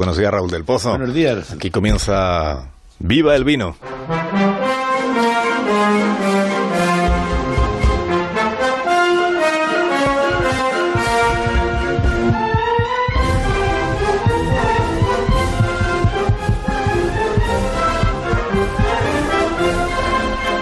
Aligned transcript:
Buenos 0.00 0.16
días, 0.16 0.32
Raúl 0.32 0.50
del 0.50 0.64
Pozo. 0.64 0.88
Buenos 0.92 1.12
días. 1.12 1.52
Aquí 1.52 1.70
comienza 1.70 2.70
Viva 3.00 3.36
el 3.36 3.44
Vino. 3.44 3.76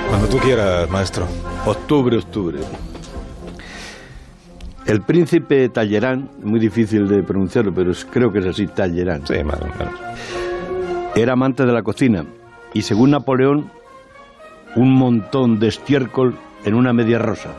Cuando 0.08 0.28
tú 0.28 0.38
quieras, 0.38 0.90
maestro. 0.90 1.28
Octubre, 1.64 2.16
octubre. 2.16 2.58
El 4.88 5.02
príncipe 5.02 5.68
Talleyrand, 5.68 6.42
muy 6.42 6.58
difícil 6.58 7.06
de 7.06 7.22
pronunciarlo, 7.22 7.72
pero 7.74 7.92
creo 8.10 8.32
que 8.32 8.38
es 8.38 8.46
así, 8.46 8.66
Talleyrand, 8.66 9.26
Sí, 9.26 9.44
más 9.44 9.60
o 9.60 9.66
menos. 9.66 9.94
era 11.14 11.34
amante 11.34 11.66
de 11.66 11.72
la 11.74 11.82
cocina 11.82 12.24
y 12.72 12.80
según 12.80 13.10
Napoleón, 13.10 13.70
un 14.76 14.94
montón 14.94 15.58
de 15.58 15.68
estiércol 15.68 16.36
en 16.64 16.74
una 16.74 16.94
media 16.94 17.18
rosa. 17.18 17.50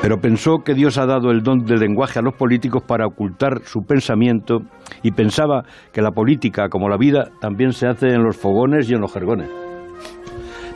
Pero 0.00 0.18
pensó 0.18 0.62
que 0.64 0.72
Dios 0.72 0.96
ha 0.96 1.04
dado 1.04 1.30
el 1.30 1.42
don 1.42 1.58
del 1.58 1.80
lenguaje 1.80 2.20
a 2.20 2.22
los 2.22 2.34
políticos 2.34 2.82
para 2.82 3.06
ocultar 3.06 3.60
su 3.64 3.82
pensamiento 3.82 4.60
y 5.02 5.10
pensaba 5.10 5.64
que 5.92 6.00
la 6.00 6.12
política, 6.12 6.70
como 6.70 6.88
la 6.88 6.96
vida, 6.96 7.28
también 7.38 7.72
se 7.72 7.86
hace 7.86 8.06
en 8.06 8.22
los 8.22 8.38
fogones 8.38 8.88
y 8.88 8.94
en 8.94 9.02
los 9.02 9.12
jergones. 9.12 9.50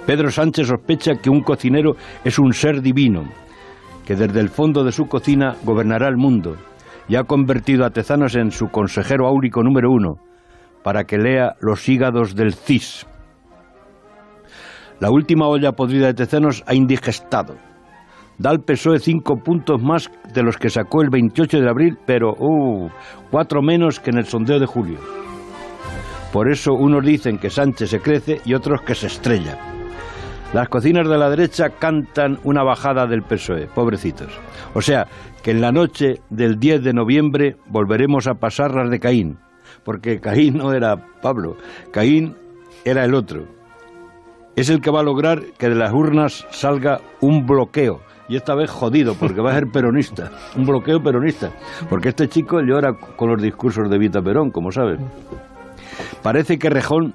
Pedro 0.06 0.30
Sánchez 0.30 0.66
sospecha 0.66 1.14
que 1.14 1.30
un 1.30 1.41
cocinero 1.41 1.92
es 2.23 2.39
un 2.39 2.53
ser 2.53 2.83
divino, 2.83 3.25
que 4.05 4.16
desde 4.16 4.41
el 4.41 4.48
fondo 4.48 4.84
de 4.84 4.92
su 4.92 5.06
cocina 5.06 5.56
gobernará 5.65 6.09
el 6.09 6.16
mundo 6.16 6.56
y 7.09 7.16
ha 7.16 7.24
convertido 7.24 7.84
a 7.84 7.91
Tezanos 7.91 8.34
en 8.37 8.51
su 8.51 8.69
consejero 8.69 9.27
áurico 9.27 9.62
número 9.62 9.91
uno 9.91 10.16
para 10.83 11.05
que 11.05 11.19
lea 11.19 11.55
los 11.61 11.88
hígados 11.88 12.34
del 12.34 12.55
CIS. 12.55 13.06
La 15.00 15.11
última 15.11 15.48
olla 15.48 15.73
podrida 15.73 16.06
de 16.06 16.14
Tezanos 16.14 16.62
ha 16.67 16.75
indigestado. 16.75 17.56
Da 18.39 18.50
al 18.50 18.61
PSOE 18.61 18.98
cinco 18.98 19.36
puntos 19.36 19.83
más 19.83 20.11
de 20.33 20.42
los 20.42 20.56
que 20.56 20.70
sacó 20.70 21.03
el 21.03 21.11
28 21.11 21.61
de 21.61 21.69
abril, 21.69 21.98
pero 22.06 22.33
uh, 22.39 22.89
cuatro 23.30 23.62
menos 23.62 24.00
que 24.00 24.11
en 24.11 24.19
el 24.19 24.25
sondeo 24.25 24.58
de 24.58 24.67
julio. 24.67 24.98
Por 26.33 26.50
eso 26.50 26.73
unos 26.73 27.05
dicen 27.05 27.39
que 27.39 27.50
Sánchez 27.50 27.91
se 27.91 28.00
crece 28.00 28.41
y 28.45 28.55
otros 28.55 28.80
que 28.83 28.95
se 28.95 29.08
estrella. 29.08 29.72
Las 30.53 30.69
cocinas 30.69 31.08
de 31.08 31.17
la 31.17 31.31
derecha 31.31 31.70
cantan 31.70 32.39
una 32.45 32.62
bajada 32.62 33.06
del 33.06 33.22
PSOE, 33.22 33.69
pobrecitos. 33.69 34.28
O 34.75 34.83
sea, 34.83 35.06
que 35.42 35.53
en 35.53 35.62
la 35.62 35.72
noche 35.72 36.20
del 36.28 36.61
10 36.61 36.84
de 36.84 36.92
noviembre 36.92 37.56
volveremos 37.69 38.27
a 38.27 38.34
pasar 38.34 38.75
las 38.75 38.91
de 38.91 39.00
Caín, 39.00 39.39
porque 39.83 40.20
Caín 40.20 40.58
no 40.58 40.75
era 40.75 40.97
Pablo, 41.23 41.56
Caín 41.91 42.36
era 42.84 43.05
el 43.05 43.14
otro. 43.14 43.47
Es 44.55 44.69
el 44.69 44.83
que 44.83 44.91
va 44.91 45.00
a 45.00 45.05
lograr 45.05 45.41
que 45.56 45.70
de 45.70 45.75
las 45.75 45.92
urnas 45.95 46.47
salga 46.50 47.00
un 47.23 47.47
bloqueo, 47.47 48.03
y 48.28 48.36
esta 48.36 48.55
vez 48.55 48.70
jodido, 48.70 49.14
porque 49.14 49.41
va 49.41 49.53
a 49.53 49.55
ser 49.55 49.69
peronista, 49.69 50.30
un 50.55 50.67
bloqueo 50.67 51.03
peronista, 51.03 51.50
porque 51.89 52.11
este 52.11 52.28
chico 52.28 52.61
llora 52.61 52.92
con 52.92 53.30
los 53.30 53.41
discursos 53.41 53.89
de 53.89 53.97
Vita 53.97 54.20
Perón, 54.20 54.50
como 54.50 54.70
sabes. 54.70 55.00
Parece 56.23 56.58
que 56.58 56.69
Rejón 56.69 57.14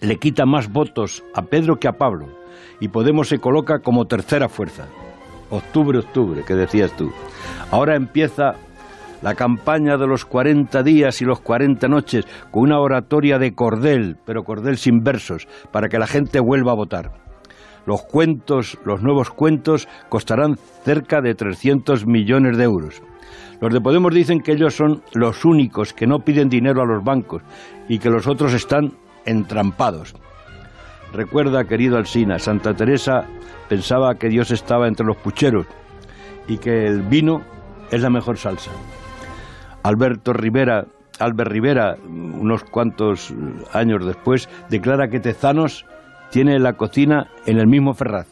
le 0.00 0.16
quita 0.16 0.46
más 0.46 0.70
votos 0.70 1.24
a 1.34 1.42
Pedro 1.42 1.76
que 1.76 1.88
a 1.88 1.92
Pablo 1.92 2.26
y 2.80 2.88
Podemos 2.88 3.28
se 3.28 3.38
coloca 3.38 3.78
como 3.80 4.06
tercera 4.06 4.48
fuerza. 4.48 4.86
Octubre, 5.50 5.98
octubre, 5.98 6.42
que 6.44 6.54
decías 6.54 6.92
tú. 6.96 7.10
Ahora 7.70 7.96
empieza 7.96 8.54
la 9.22 9.34
campaña 9.34 9.96
de 9.96 10.06
los 10.06 10.24
40 10.24 10.82
días 10.82 11.22
y 11.22 11.24
los 11.24 11.40
40 11.40 11.88
noches 11.88 12.26
con 12.50 12.64
una 12.64 12.80
oratoria 12.80 13.38
de 13.38 13.54
cordel, 13.54 14.16
pero 14.24 14.42
cordel 14.42 14.76
sin 14.76 15.02
versos, 15.02 15.48
para 15.72 15.88
que 15.88 15.98
la 15.98 16.06
gente 16.06 16.40
vuelva 16.40 16.72
a 16.72 16.76
votar. 16.76 17.12
Los 17.86 18.02
cuentos, 18.02 18.78
los 18.84 19.02
nuevos 19.02 19.30
cuentos, 19.30 19.88
costarán 20.08 20.56
cerca 20.84 21.20
de 21.20 21.34
300 21.34 22.06
millones 22.06 22.58
de 22.58 22.64
euros. 22.64 23.00
Los 23.60 23.72
de 23.72 23.80
Podemos 23.80 24.12
dicen 24.12 24.40
que 24.40 24.52
ellos 24.52 24.74
son 24.74 25.02
los 25.14 25.44
únicos 25.44 25.92
que 25.92 26.06
no 26.06 26.18
piden 26.18 26.48
dinero 26.48 26.82
a 26.82 26.86
los 26.86 27.02
bancos 27.02 27.42
y 27.88 27.98
que 27.98 28.10
los 28.10 28.26
otros 28.26 28.52
están 28.52 28.92
entrampados. 29.26 30.14
Recuerda, 31.12 31.64
querido 31.64 31.96
Alsina, 31.96 32.38
Santa 32.38 32.74
Teresa 32.74 33.26
pensaba 33.68 34.14
que 34.14 34.28
Dios 34.28 34.50
estaba 34.50 34.88
entre 34.88 35.06
los 35.06 35.16
pucheros 35.16 35.66
y 36.48 36.58
que 36.58 36.86
el 36.86 37.02
vino 37.02 37.42
es 37.90 38.02
la 38.02 38.10
mejor 38.10 38.38
salsa. 38.38 38.70
Alberto 39.82 40.32
Rivera, 40.32 40.84
Albert 41.18 41.50
Rivera, 41.50 41.96
unos 42.04 42.64
cuantos 42.64 43.32
años 43.72 44.04
después, 44.04 44.48
declara 44.68 45.08
que 45.08 45.20
Tezanos 45.20 45.84
tiene 46.30 46.58
la 46.58 46.72
cocina 46.72 47.28
en 47.46 47.58
el 47.58 47.66
mismo 47.66 47.94
Ferraz, 47.94 48.26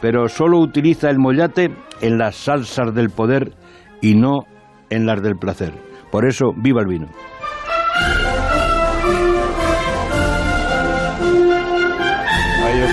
pero 0.00 0.28
solo 0.28 0.58
utiliza 0.58 1.08
el 1.08 1.18
mollate 1.18 1.70
en 2.00 2.18
las 2.18 2.36
salsas 2.36 2.94
del 2.94 3.10
poder 3.10 3.52
y 4.00 4.16
no 4.16 4.44
en 4.90 5.06
las 5.06 5.22
del 5.22 5.36
placer. 5.36 5.72
Por 6.10 6.26
eso, 6.26 6.52
viva 6.56 6.82
el 6.82 6.88
vino. 6.88 7.06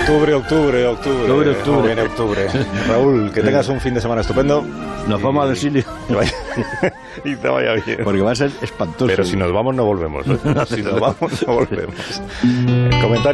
Octubre, 0.02 0.34
octubre, 0.34 0.86
octubre. 0.86 1.22
Octubre, 1.22 1.50
octubre. 1.50 1.86
Viene 1.86 2.02
octubre. 2.02 2.48
Raúl, 2.88 3.30
que 3.32 3.40
tengas 3.40 3.68
un 3.68 3.80
fin 3.80 3.94
de 3.94 4.00
semana 4.00 4.20
estupendo. 4.22 4.64
Nos 5.06 5.20
vamos 5.22 5.44
al 5.44 5.52
exilio, 5.52 5.84
y 7.24 7.34
te 7.34 7.48
vaya 7.48 7.72
bien. 7.84 7.98
porque 8.04 8.20
va 8.20 8.32
a 8.32 8.34
ser 8.36 8.50
espantoso. 8.62 9.06
Pero 9.06 9.24
si 9.24 9.36
nos 9.36 9.52
vamos, 9.52 9.74
no 9.74 9.84
volvemos. 9.84 10.26
¿eh? 10.26 10.38
Si 10.66 10.82
nos 10.82 10.98
vamos, 11.00 11.46
no 11.46 11.54
volvemos. 11.54 12.22
El 12.42 13.00
comentario 13.00 13.30